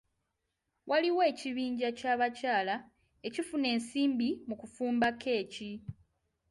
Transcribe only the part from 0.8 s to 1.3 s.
Waliwo